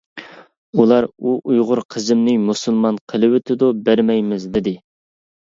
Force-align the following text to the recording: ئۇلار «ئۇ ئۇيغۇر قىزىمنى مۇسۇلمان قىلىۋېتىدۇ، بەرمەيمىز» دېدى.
ئۇلار 0.77 1.05
«ئۇ 1.17 1.33
ئۇيغۇر 1.51 1.81
قىزىمنى 1.97 2.33
مۇسۇلمان 2.47 2.99
قىلىۋېتىدۇ، 3.13 3.71
بەرمەيمىز» 3.91 4.51
دېدى. 4.59 4.77